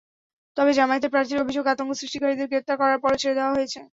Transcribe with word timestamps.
তবে 0.57 0.71
জামায়তের 0.77 1.11
প্রার্থীর 1.13 1.43
অভিযোগ 1.43 1.63
আতঙ্ক 1.67 1.91
সৃষ্টিকারীদের 1.99 2.49
গ্রেপ্তার 2.51 2.79
করার 2.81 3.01
পরও 3.03 3.21
ছেড়ে 3.21 3.37
দেওয়া 3.37 3.55
হয়েছে। 3.55 3.79